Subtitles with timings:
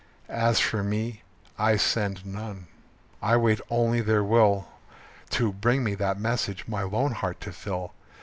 [0.29, 1.21] As for me,
[1.59, 2.65] I send none.
[3.21, 4.67] I wait only their will
[5.29, 7.93] To bring me that message my lone heart to fill.